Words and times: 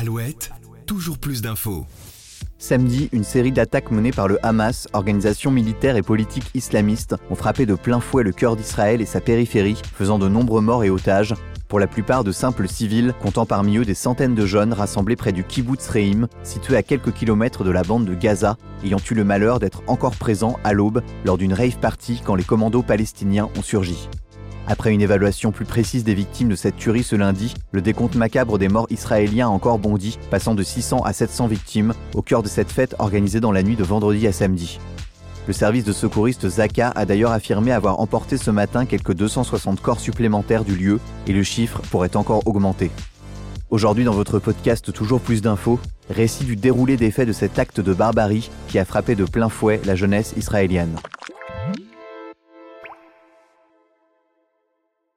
Alouette, 0.00 0.52
toujours 0.86 1.18
plus 1.18 1.42
d'infos. 1.42 1.84
Samedi, 2.56 3.08
une 3.10 3.24
série 3.24 3.50
d'attaques 3.50 3.90
menées 3.90 4.12
par 4.12 4.28
le 4.28 4.38
Hamas, 4.46 4.86
organisation 4.92 5.50
militaire 5.50 5.96
et 5.96 6.02
politique 6.02 6.48
islamiste, 6.54 7.16
ont 7.30 7.34
frappé 7.34 7.66
de 7.66 7.74
plein 7.74 7.98
fouet 7.98 8.22
le 8.22 8.30
cœur 8.30 8.54
d'Israël 8.54 9.00
et 9.00 9.06
sa 9.06 9.20
périphérie, 9.20 9.82
faisant 9.94 10.20
de 10.20 10.28
nombreux 10.28 10.60
morts 10.60 10.84
et 10.84 10.90
otages, 10.90 11.34
pour 11.66 11.80
la 11.80 11.88
plupart 11.88 12.22
de 12.22 12.30
simples 12.30 12.68
civils, 12.68 13.12
comptant 13.20 13.44
parmi 13.44 13.76
eux 13.76 13.84
des 13.84 13.94
centaines 13.94 14.36
de 14.36 14.46
jeunes 14.46 14.72
rassemblés 14.72 15.16
près 15.16 15.32
du 15.32 15.42
kibbutz 15.42 15.88
Reim, 15.88 16.28
situé 16.44 16.76
à 16.76 16.84
quelques 16.84 17.12
kilomètres 17.12 17.64
de 17.64 17.72
la 17.72 17.82
bande 17.82 18.04
de 18.04 18.14
Gaza, 18.14 18.56
ayant 18.84 19.00
eu 19.10 19.14
le 19.14 19.24
malheur 19.24 19.58
d'être 19.58 19.82
encore 19.88 20.14
présents 20.14 20.60
à 20.62 20.74
l'aube 20.74 21.02
lors 21.24 21.38
d'une 21.38 21.54
rave 21.54 21.80
party 21.80 22.22
quand 22.24 22.36
les 22.36 22.44
commandos 22.44 22.82
palestiniens 22.82 23.50
ont 23.58 23.62
surgi. 23.62 24.08
Après 24.70 24.92
une 24.92 25.00
évaluation 25.00 25.50
plus 25.50 25.64
précise 25.64 26.04
des 26.04 26.12
victimes 26.12 26.50
de 26.50 26.54
cette 26.54 26.76
tuerie 26.76 27.02
ce 27.02 27.16
lundi, 27.16 27.54
le 27.72 27.80
décompte 27.80 28.16
macabre 28.16 28.58
des 28.58 28.68
morts 28.68 28.86
israéliens 28.90 29.46
a 29.46 29.50
encore 29.50 29.78
bondi, 29.78 30.18
passant 30.30 30.54
de 30.54 30.62
600 30.62 31.00
à 31.04 31.14
700 31.14 31.46
victimes 31.46 31.94
au 32.14 32.20
cœur 32.20 32.42
de 32.42 32.48
cette 32.48 32.70
fête 32.70 32.94
organisée 32.98 33.40
dans 33.40 33.50
la 33.50 33.62
nuit 33.62 33.76
de 33.76 33.82
vendredi 33.82 34.26
à 34.26 34.32
samedi. 34.32 34.78
Le 35.46 35.54
service 35.54 35.84
de 35.84 35.92
secouristes 35.92 36.46
Zaka 36.46 36.92
a 36.94 37.06
d'ailleurs 37.06 37.32
affirmé 37.32 37.72
avoir 37.72 37.98
emporté 37.98 38.36
ce 38.36 38.50
matin 38.50 38.84
quelques 38.84 39.14
260 39.14 39.80
corps 39.80 40.00
supplémentaires 40.00 40.64
du 40.64 40.76
lieu 40.76 41.00
et 41.26 41.32
le 41.32 41.42
chiffre 41.42 41.80
pourrait 41.90 42.16
encore 42.16 42.46
augmenter. 42.46 42.90
Aujourd'hui 43.70 44.04
dans 44.04 44.12
votre 44.12 44.38
podcast 44.38 44.92
Toujours 44.92 45.22
plus 45.22 45.40
d'infos, 45.40 45.80
récit 46.10 46.44
du 46.44 46.56
déroulé 46.56 46.98
des 46.98 47.10
faits 47.10 47.28
de 47.28 47.32
cet 47.32 47.58
acte 47.58 47.80
de 47.80 47.94
barbarie 47.94 48.50
qui 48.68 48.78
a 48.78 48.84
frappé 48.84 49.14
de 49.14 49.24
plein 49.24 49.48
fouet 49.48 49.80
la 49.86 49.94
jeunesse 49.94 50.34
israélienne. 50.36 50.96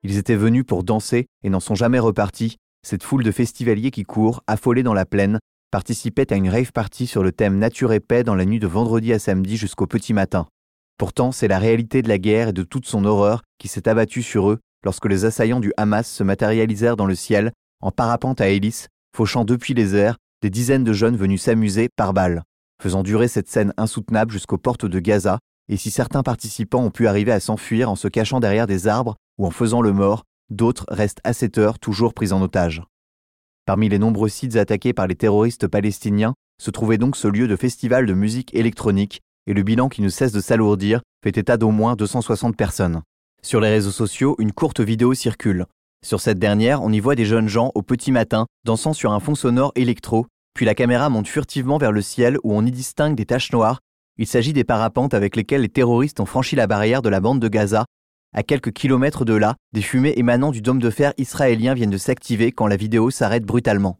Ils 0.04 0.18
étaient 0.18 0.36
venus 0.36 0.64
pour 0.66 0.84
danser 0.84 1.28
et 1.44 1.50
n'en 1.50 1.60
sont 1.60 1.76
jamais 1.76 2.00
repartis. 2.00 2.58
Cette 2.86 3.04
foule 3.04 3.24
de 3.24 3.32
festivaliers 3.32 3.92
qui 3.92 4.04
courent, 4.04 4.42
affolés 4.48 4.82
dans 4.82 4.96
la 4.96 5.06
plaine, 5.06 5.40
participait 5.70 6.34
à 6.34 6.36
une 6.36 6.50
rave 6.50 6.72
party 6.72 7.06
sur 7.06 7.22
le 7.22 7.32
thème 7.32 7.60
Nature 7.60 7.94
et 7.94 8.00
paix 8.00 8.24
dans 8.24 8.36
la 8.36 8.46
nuit 8.46 8.60
de 8.60 8.68
vendredi 8.68 9.14
à 9.14 9.20
samedi 9.20 9.58
jusqu'au 9.58 9.86
petit 9.86 10.14
matin. 10.14 10.48
Pourtant, 10.98 11.32
c'est 11.32 11.48
la 11.48 11.60
réalité 11.60 12.02
de 12.02 12.10
la 12.10 12.18
guerre 12.18 12.50
et 12.50 12.54
de 12.54 12.64
toute 12.64 12.88
son 12.88 13.06
horreur 13.06 13.44
qui 13.60 13.68
s'est 13.68 13.88
abattue 13.88 14.24
sur 14.24 14.50
eux 14.50 14.60
lorsque 14.84 15.06
les 15.06 15.26
assaillants 15.26 15.60
du 15.60 15.74
Hamas 15.78 16.10
se 16.10 16.24
matérialisèrent 16.24 16.98
dans 16.98 17.06
le 17.06 17.16
ciel, 17.16 17.52
en 17.82 17.92
parapente 17.92 18.42
à 18.42 18.50
hélice, 18.50 18.88
fauchant 19.16 19.46
depuis 19.46 19.74
les 19.74 19.96
airs 19.96 20.18
des 20.42 20.50
dizaines 20.50 20.84
de 20.84 20.94
jeunes 20.94 21.16
venus 21.16 21.44
s'amuser 21.44 21.90
par 21.96 22.14
balles, 22.14 22.42
faisant 22.82 23.04
durer 23.04 23.28
cette 23.28 23.48
scène 23.48 23.74
insoutenable 23.78 24.32
jusqu'aux 24.32 24.58
portes 24.58 24.86
de 24.88 25.00
Gaza, 25.00 25.38
et 25.70 25.78
si 25.78 25.92
certains 25.92 26.24
participants 26.24 26.84
ont 26.84 26.90
pu 26.90 27.08
arriver 27.08 27.32
à 27.32 27.40
s'enfuir 27.40 27.92
en 27.92 27.96
se 27.96 28.08
cachant 28.08 28.40
derrière 28.40 28.66
des 28.66 28.88
arbres 28.88 29.16
ou 29.42 29.48
en 29.48 29.52
faisant 29.52 29.82
le 29.82 29.92
mort, 29.92 30.24
d'autres 30.52 30.86
restent 30.88 31.22
à 31.24 31.34
cette 31.34 31.58
heure 31.58 31.80
toujours 31.80 32.14
pris 32.14 32.32
en 32.32 32.44
otage. 32.44 32.84
Parmi 33.66 33.90
les 33.90 33.98
nombreux 33.98 34.30
sites 34.30 34.56
attaqués 34.56 34.94
par 34.94 35.08
les 35.08 35.16
terroristes 35.16 35.68
palestiniens 35.68 36.36
se 36.62 36.70
trouvait 36.70 37.00
donc 37.00 37.16
ce 37.16 37.28
lieu 37.28 37.48
de 37.48 37.56
festival 37.56 38.06
de 38.06 38.14
musique 38.14 38.54
électronique, 38.54 39.22
et 39.48 39.56
le 39.56 39.64
bilan 39.64 39.90
qui 39.90 40.04
ne 40.04 40.10
cesse 40.10 40.32
de 40.32 40.42
s'alourdir 40.42 41.02
fait 41.24 41.38
état 41.38 41.58
d'au 41.58 41.72
moins 41.72 41.96
260 41.96 42.56
personnes. 42.56 43.02
Sur 43.42 43.62
les 43.62 43.70
réseaux 43.70 43.90
sociaux, 43.90 44.36
une 44.38 44.52
courte 44.52 44.80
vidéo 44.80 45.16
circule. 45.16 45.66
Sur 46.06 46.22
cette 46.22 46.38
dernière, 46.38 46.84
on 46.84 46.92
y 46.92 47.00
voit 47.00 47.16
des 47.16 47.26
jeunes 47.26 47.48
gens 47.48 47.72
au 47.74 47.82
petit 47.82 48.12
matin 48.12 48.46
dansant 48.64 48.94
sur 48.94 49.12
un 49.12 49.20
fond 49.20 49.34
sonore 49.34 49.72
électro, 49.74 50.28
puis 50.54 50.68
la 50.68 50.76
caméra 50.76 51.10
monte 51.10 51.28
furtivement 51.28 51.80
vers 51.80 51.92
le 51.92 52.04
ciel 52.04 52.38
où 52.44 52.54
on 52.54 52.64
y 52.64 52.72
distingue 52.72 53.16
des 53.16 53.26
taches 53.26 53.52
noires. 53.52 53.80
Il 54.20 54.28
s'agit 54.28 54.54
des 54.54 54.64
parapentes 54.64 55.16
avec 55.16 55.36
lesquelles 55.36 55.62
les 55.62 55.70
terroristes 55.70 56.20
ont 56.20 56.28
franchi 56.28 56.56
la 56.56 56.68
barrière 56.68 57.02
de 57.02 57.10
la 57.10 57.22
bande 57.22 57.40
de 57.40 57.48
Gaza 57.48 57.86
à 58.34 58.44
quelques 58.44 58.72
kilomètres 58.72 59.26
de 59.26 59.34
là, 59.34 59.56
des 59.74 59.82
fumées 59.82 60.14
émanant 60.16 60.52
du 60.52 60.62
dôme 60.62 60.80
de 60.80 60.90
fer 60.90 61.14
israélien 61.18 61.74
viennent 61.74 61.90
de 61.90 61.98
s'activer 61.98 62.52
quand 62.52 62.68
la 62.68 62.78
vidéo 62.78 63.12
s'arrête 63.12 63.46
brutalement. 63.46 64.00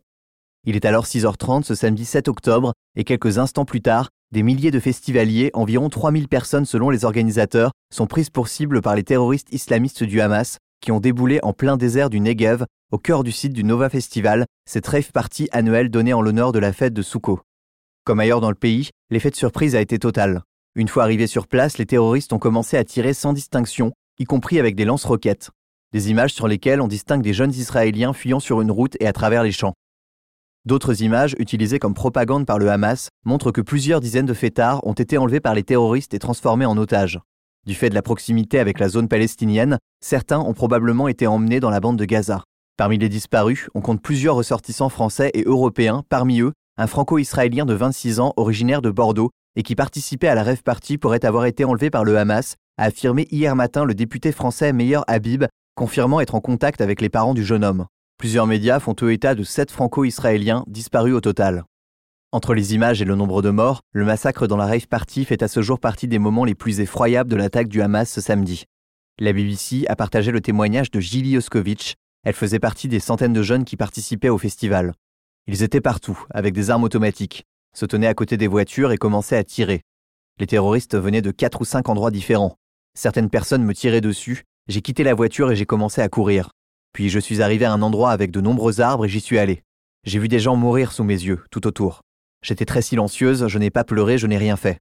Il 0.64 0.76
est 0.76 0.86
alors 0.86 1.06
6h30 1.06 1.64
ce 1.64 1.76
samedi 1.76 2.06
7 2.06 2.28
octobre, 2.28 2.74
et 2.96 3.04
quelques 3.04 3.40
instants 3.40 3.66
plus 3.66 3.82
tard, 3.82 4.10
des 4.32 4.44
milliers 4.44 4.72
de 4.72 4.80
festivaliers, 4.80 5.52
environ 5.54 5.90
3000 5.90 6.28
personnes 6.28 6.66
selon 6.66 6.90
les 6.90 7.04
organisateurs, 7.04 7.72
sont 7.94 8.08
prises 8.08 8.30
pour 8.30 8.48
cible 8.48 8.82
par 8.82 8.96
les 8.96 9.04
terroristes 9.04 9.52
islamistes 9.52 10.04
du 10.04 10.22
Hamas, 10.22 10.58
qui 10.82 10.92
ont 10.92 11.00
déboulé 11.00 11.40
en 11.44 11.54
plein 11.54 11.78
désert 11.78 12.10
du 12.10 12.20
Negev, 12.20 12.66
au 12.92 12.98
cœur 12.98 13.24
du 13.24 13.32
site 13.32 13.54
du 13.54 13.64
Nova 13.64 13.90
Festival, 13.90 14.46
cette 14.66 14.88
rave 14.88 15.12
party 15.12 15.50
annuelle 15.52 15.90
donnée 15.90 16.14
en 16.14 16.22
l'honneur 16.22 16.52
de 16.52 16.60
la 16.60 16.74
fête 16.74 16.94
de 16.94 17.02
Souko. 17.02 17.42
Comme 18.04 18.20
ailleurs 18.20 18.42
dans 18.42 18.50
le 18.50 18.56
pays, 18.56 18.90
l'effet 19.10 19.30
de 19.30 19.36
surprise 19.36 19.76
a 19.76 19.82
été 19.82 20.00
total. 20.00 20.44
Une 20.76 20.88
fois 20.88 21.04
arrivés 21.04 21.28
sur 21.28 21.48
place, 21.48 21.78
les 21.78 21.86
terroristes 21.86 22.34
ont 22.34 22.40
commencé 22.40 22.78
à 22.78 22.84
tirer 22.84 23.14
sans 23.14 23.34
distinction, 23.34 23.92
y 24.22 24.26
compris 24.26 24.60
avec 24.60 24.76
des 24.76 24.86
lance-roquettes, 24.86 25.50
des 25.94 26.12
images 26.12 26.34
sur 26.34 26.48
lesquelles 26.48 26.80
on 26.80 26.88
distingue 26.88 27.24
des 27.24 27.34
jeunes 27.34 27.54
Israéliens 27.54 28.14
fuyant 28.14 28.40
sur 28.40 28.62
une 28.62 28.70
route 28.70 28.96
et 29.00 29.08
à 29.08 29.14
travers 29.14 29.42
les 29.42 29.52
champs. 29.52 29.74
D'autres 30.64 31.02
images, 31.02 31.36
utilisées 31.40 31.80
comme 31.80 31.96
propagande 31.96 32.46
par 32.46 32.60
le 32.60 32.70
Hamas, 32.70 33.10
montrent 33.26 33.52
que 33.52 33.62
plusieurs 33.62 34.00
dizaines 34.00 34.28
de 34.28 34.36
fêtards 34.36 34.86
ont 34.86 34.94
été 34.94 35.18
enlevés 35.18 35.40
par 35.40 35.56
les 35.56 35.64
terroristes 35.64 36.14
et 36.14 36.20
transformés 36.20 36.68
en 36.68 36.78
otages. 36.78 37.20
Du 37.66 37.74
fait 37.74 37.90
de 37.90 37.96
la 37.96 38.04
proximité 38.04 38.60
avec 38.60 38.78
la 38.78 38.90
zone 38.90 39.08
palestinienne, 39.08 39.80
certains 40.02 40.40
ont 40.40 40.54
probablement 40.54 41.08
été 41.08 41.26
emmenés 41.26 41.60
dans 41.60 41.72
la 41.72 41.80
bande 41.80 41.98
de 41.98 42.06
Gaza. 42.06 42.44
Parmi 42.78 43.00
les 43.00 43.10
disparus, 43.10 43.70
on 43.74 43.82
compte 43.82 44.04
plusieurs 44.04 44.36
ressortissants 44.36 44.90
français 44.90 45.32
et 45.34 45.44
européens, 45.46 46.04
parmi 46.10 46.42
eux 46.42 46.54
un 46.78 46.88
franco-israélien 46.88 47.66
de 47.66 47.74
26 47.74 48.20
ans 48.20 48.34
originaire 48.38 48.84
de 48.84 48.92
Bordeaux 48.92 49.32
et 49.56 49.64
qui 49.64 49.76
participait 49.76 50.28
à 50.28 50.36
la 50.36 50.44
rêve 50.44 50.62
party 50.62 51.00
pourrait 51.00 51.26
avoir 51.26 51.46
été 51.46 51.66
enlevé 51.66 51.90
par 51.90 52.04
le 52.04 52.18
Hamas 52.18 52.56
a 52.78 52.86
affirmé 52.86 53.28
hier 53.32 53.56
matin 53.56 53.86
le 53.86 53.94
député 53.94 54.32
français 54.32 54.74
Meyer 54.74 55.02
Habib, 55.08 55.46
confirmant 55.76 56.20
être 56.20 56.36
en 56.36 56.42
contact 56.42 56.82
avec 56.82 57.02
les 57.02 57.10
parents 57.10 57.34
du 57.34 57.44
jeune 57.44 57.64
homme. 57.64 57.86
Plusieurs 58.18 58.48
médias 58.48 58.80
font 58.80 58.96
eux 59.02 59.12
état 59.12 59.36
de 59.36 59.44
sept 59.44 59.72
franco-israéliens 59.72 60.64
disparus 60.68 61.16
au 61.16 61.22
total. 61.22 61.64
Entre 62.32 62.54
les 62.54 62.74
images 62.74 63.02
et 63.02 63.06
le 63.06 63.16
nombre 63.16 63.42
de 63.42 63.50
morts, 63.50 63.82
le 63.92 64.06
massacre 64.06 64.48
dans 64.48 64.58
la 64.58 64.66
rave 64.66 64.88
party 64.88 65.26
fait 65.26 65.44
à 65.44 65.48
ce 65.48 65.62
jour 65.62 65.80
partie 65.80 66.08
des 66.08 66.20
moments 66.20 66.46
les 66.46 66.56
plus 66.56 66.80
effroyables 66.80 67.30
de 67.30 67.36
l'attaque 67.36 67.68
du 67.68 67.82
Hamas 67.82 68.10
ce 68.10 68.22
samedi. 68.22 68.66
La 69.20 69.34
BBC 69.34 69.86
a 69.90 69.96
partagé 69.96 70.32
le 70.32 70.40
témoignage 70.40 70.92
de 70.92 71.00
Gili 71.00 71.38
Oskovich. 71.38 71.96
Elle 72.24 72.34
faisait 72.34 72.60
partie 72.60 72.88
des 72.88 73.00
centaines 73.00 73.34
de 73.34 73.44
jeunes 73.44 73.66
qui 73.66 73.76
participaient 73.76 74.30
au 74.30 74.38
festival. 74.38 74.94
Ils 75.48 75.64
étaient 75.64 75.82
partout, 75.82 76.24
avec 76.30 76.54
des 76.54 76.70
armes 76.70 76.84
automatiques, 76.84 77.44
se 77.76 77.86
tenaient 77.86 78.08
à 78.08 78.14
côté 78.14 78.38
des 78.38 78.48
voitures 78.48 78.92
et 78.92 78.98
commençaient 78.98 79.38
à 79.38 79.44
tirer. 79.44 79.82
Les 80.40 80.48
terroristes 80.48 80.96
venaient 80.96 81.22
de 81.22 81.32
quatre 81.32 81.62
ou 81.62 81.66
cinq 81.66 81.90
endroits 81.90 82.12
différents. 82.12 82.56
Certaines 82.94 83.30
personnes 83.30 83.64
me 83.64 83.74
tiraient 83.74 84.02
dessus, 84.02 84.44
j'ai 84.68 84.82
quitté 84.82 85.04
la 85.04 85.14
voiture 85.14 85.52
et 85.52 85.56
j'ai 85.56 85.66
commencé 85.66 86.02
à 86.02 86.10
courir. 86.10 86.52
Puis 86.94 87.10
je 87.10 87.20
suis 87.20 87.42
arrivé 87.42 87.66
à 87.66 87.72
un 87.72 87.82
endroit 87.82 88.12
avec 88.12 88.32
de 88.32 88.42
nombreux 88.42 88.82
arbres 88.82 89.06
et 89.06 89.10
j'y 89.10 89.22
suis 89.22 89.40
allé. 89.40 89.64
J'ai 90.04 90.20
vu 90.20 90.28
des 90.28 90.40
gens 90.40 90.56
mourir 90.56 90.92
sous 90.92 91.04
mes 91.04 91.14
yeux, 91.14 91.44
tout 91.52 91.68
autour. 91.68 92.02
J'étais 92.44 92.66
très 92.66 92.82
silencieuse, 92.82 93.48
je 93.48 93.60
n'ai 93.60 93.70
pas 93.70 93.84
pleuré, 93.84 94.18
je 94.18 94.28
n'ai 94.28 94.38
rien 94.38 94.58
fait. 94.58 94.80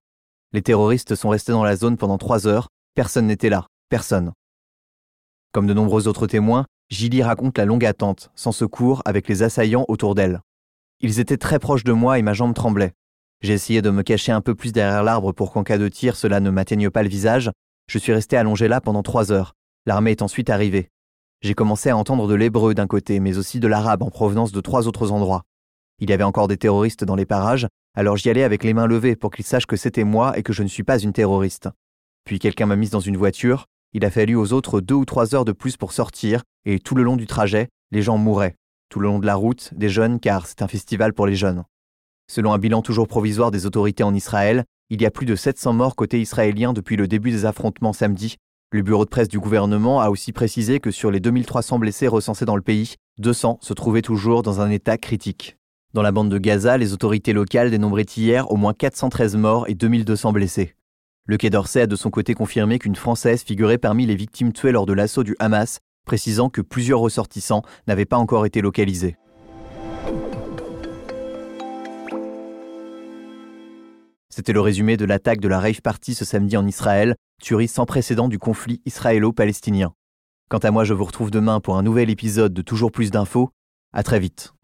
Les 0.53 0.63
terroristes 0.63 1.15
sont 1.15 1.29
restés 1.29 1.53
dans 1.53 1.63
la 1.63 1.77
zone 1.77 1.97
pendant 1.97 2.19
trois 2.19 2.47
heures, 2.47 2.69
personne 2.95 3.27
n'était 3.27 3.51
là, 3.51 3.67
personne. 3.89 4.33
Comme 5.53 5.67
de 5.67 5.75
nombreux 5.75 6.09
autres 6.09 6.27
témoins, 6.27 6.67
Gilly 6.91 7.23
raconte 7.23 7.59
la 7.59 7.65
longue 7.65 7.85
attente, 7.85 8.31
sans 8.35 8.53
secours, 8.53 9.03
avec 9.05 9.29
les 9.29 9.43
assaillants 9.43 9.85
autour 9.89 10.15
d'elle. 10.15 10.41
Ils 11.01 11.21
étaient 11.21 11.37
très 11.37 11.59
proches 11.59 11.85
de 11.85 11.93
moi 11.93 12.19
et 12.19 12.23
ma 12.23 12.33
jambe 12.33 12.55
tremblait. 12.55 12.93
J'ai 13.43 13.53
essayé 13.53 13.81
de 13.83 13.91
me 13.91 14.03
cacher 14.03 14.33
un 14.33 14.41
peu 14.41 14.55
plus 14.55 14.73
derrière 14.73 15.03
l'arbre 15.03 15.33
pour 15.33 15.53
qu'en 15.53 15.63
cas 15.63 15.79
de 15.79 15.89
tir 15.89 16.17
cela 16.17 16.41
ne 16.41 16.51
m'atteigne 16.51 16.91
pas 16.91 17.03
le 17.03 17.09
visage, 17.09 17.51
je 17.91 17.99
suis 17.99 18.13
resté 18.13 18.37
allongé 18.37 18.69
là 18.69 18.81
pendant 18.81 19.03
trois 19.03 19.33
heures. 19.33 19.57
L'armée 19.85 20.13
est 20.13 20.23
ensuite 20.23 20.49
arrivée. 20.49 20.91
J'ai 21.41 21.55
commencé 21.55 21.91
à 21.91 21.97
entendre 21.97 22.29
de 22.29 22.35
l'hébreu 22.35 22.73
d'un 22.73 22.87
côté, 22.87 23.19
mais 23.19 23.37
aussi 23.37 23.59
de 23.59 23.67
l'arabe 23.67 24.05
en 24.05 24.11
provenance 24.11 24.53
de 24.53 24.61
trois 24.61 24.87
autres 24.87 25.11
endroits. 25.11 25.43
Il 25.99 26.09
y 26.09 26.13
avait 26.13 26.23
encore 26.23 26.47
des 26.47 26.57
terroristes 26.57 27.03
dans 27.03 27.17
les 27.17 27.27
parages, 27.27 27.67
alors 27.97 28.17
j'y 28.17 28.31
allais 28.31 28.45
avec 28.45 28.63
les 28.63 28.75
mains 28.75 28.87
levées 28.87 29.17
pour 29.17 29.33
qu'ils 29.33 29.45
sachent 29.45 29.67
que 29.67 29.75
c'était 29.75 30.05
moi 30.05 30.39
et 30.39 30.45
que 30.45 30.53
je 30.53 30.63
ne 30.63 30.69
suis 30.69 30.85
pas 30.85 31.01
une 31.01 31.13
terroriste. 31.13 31.69
Puis 32.25 32.39
quelqu'un 32.39 32.67
m'a 32.67 32.77
mise 32.77 32.91
dans 32.91 33.01
une 33.01 33.17
voiture, 33.17 33.67
il 33.93 34.05
a 34.05 34.11
fallu 34.13 34.37
aux 34.37 34.53
autres 34.53 34.81
deux 34.81 34.95
ou 34.95 35.05
trois 35.05 35.35
heures 35.35 35.45
de 35.45 35.51
plus 35.51 35.77
pour 35.77 35.91
sortir, 35.91 36.45
et 36.67 36.79
tout 36.79 36.95
le 36.95 37.03
long 37.03 37.17
du 37.17 37.27
trajet, 37.27 37.71
les 37.91 38.03
gens 38.03 38.19
mouraient. 38.19 38.55
Tout 38.89 39.01
le 39.01 39.09
long 39.09 39.19
de 39.19 39.27
la 39.27 39.35
route, 39.35 39.75
des 39.75 39.89
jeunes, 39.89 40.21
car 40.21 40.47
c'est 40.47 40.63
un 40.63 40.69
festival 40.69 41.13
pour 41.13 41.27
les 41.27 41.35
jeunes. 41.35 41.65
Selon 42.29 42.53
un 42.53 42.59
bilan 42.59 42.83
toujours 42.83 43.09
provisoire 43.09 43.51
des 43.51 43.67
autorités 43.67 44.05
en 44.05 44.15
Israël, 44.15 44.65
il 44.91 45.01
y 45.01 45.07
a 45.07 45.11
plus 45.11 45.25
de 45.25 45.37
700 45.37 45.73
morts 45.73 45.95
côté 45.95 46.21
israélien 46.21 46.73
depuis 46.73 46.97
le 46.97 47.07
début 47.07 47.31
des 47.31 47.45
affrontements 47.45 47.93
samedi. 47.93 48.37
Le 48.73 48.83
bureau 48.83 49.05
de 49.05 49.11
presse 49.11 49.29
du 49.29 49.39
gouvernement 49.39 50.01
a 50.01 50.11
aussi 50.11 50.33
précisé 50.33 50.81
que 50.81 50.91
sur 50.91 51.13
les 51.13 51.21
2300 51.21 51.79
blessés 51.79 52.09
recensés 52.09 52.45
dans 52.45 52.57
le 52.57 52.63
pays, 52.63 52.97
200 53.19 53.59
se 53.63 53.73
trouvaient 53.73 54.03
toujours 54.03 54.43
dans 54.43 54.61
un 54.61 54.69
état 54.69 54.99
critique. 54.99 55.57
Dans 55.95 56.03
la 56.03 56.11
bande 56.11 56.29
de 56.29 56.39
Gaza, 56.39 56.77
les 56.77 56.93
autorités 56.93 57.33
locales 57.33 57.71
dénombraient 57.71 58.03
hier 58.17 58.51
au 58.51 58.57
moins 58.57 58.75
413 58.75 59.37
morts 59.37 59.69
et 59.69 59.75
2200 59.75 60.33
blessés. 60.33 60.75
Le 61.25 61.37
Quai 61.37 61.51
d'Orsay 61.51 61.83
a 61.83 61.87
de 61.87 61.97
son 61.97 62.11
côté 62.11 62.35
confirmé 62.35 62.81
qu'une 62.81 62.97
Française 62.97 63.43
figurait 63.43 63.79
parmi 63.79 64.07
les 64.07 64.17
victimes 64.17 64.53
tuées 64.53 64.73
lors 64.73 64.87
de 64.87 64.93
l'assaut 64.93 65.23
du 65.23 65.37
Hamas, 65.39 65.79
précisant 66.05 66.49
que 66.49 66.61
plusieurs 66.61 66.99
ressortissants 66.99 67.63
n'avaient 67.87 68.07
pas 68.07 68.17
encore 68.17 68.47
été 68.47 68.61
localisés. 68.61 69.17
C'était 74.41 74.55
le 74.55 74.63
résumé 74.63 74.97
de 74.97 75.05
l'attaque 75.05 75.41
de 75.41 75.49
la 75.49 75.61
rave 75.61 75.83
party 75.83 76.15
ce 76.15 76.25
samedi 76.25 76.57
en 76.57 76.67
Israël, 76.67 77.15
tuerie 77.43 77.69
sans 77.69 77.85
précédent 77.85 78.27
du 78.27 78.39
conflit 78.39 78.81
israélo-palestinien. 78.87 79.93
Quant 80.49 80.57
à 80.57 80.71
moi, 80.71 80.85
je 80.85 80.95
vous 80.95 81.05
retrouve 81.05 81.31
demain 81.31 81.61
pour 81.61 81.77
un 81.77 81.83
nouvel 81.83 82.09
épisode 82.09 82.55
de 82.55 82.63
Toujours 82.63 82.91
plus 82.91 83.11
d'infos. 83.11 83.51
À 83.93 84.03
très 84.03 84.19
vite. 84.19 84.55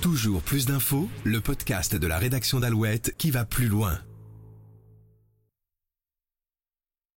Toujours 0.00 0.42
plus 0.42 0.64
d'infos, 0.64 1.08
le 1.24 1.40
podcast 1.40 1.96
de 1.96 2.06
la 2.06 2.18
rédaction 2.18 2.60
d'Alouette 2.60 3.16
qui 3.18 3.32
va 3.32 3.44
plus 3.44 3.66
loin. 3.66 3.98